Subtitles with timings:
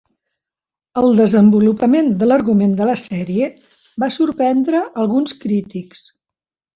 [1.01, 3.49] El desenvolupament de l'argument de la sèrie
[4.05, 6.03] va sorprendre alguns crítics.